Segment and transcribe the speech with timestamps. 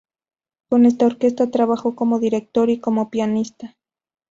[0.67, 3.77] Con esta orquesta trabajó como director y como pianista.